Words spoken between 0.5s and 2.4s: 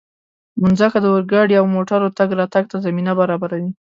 مځکه د اورګاډي او موټرو تګ